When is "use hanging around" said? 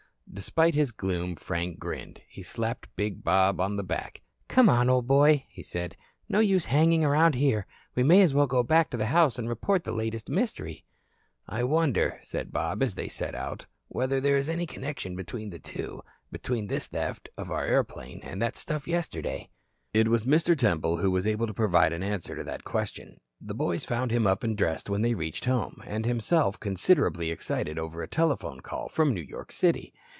6.39-7.35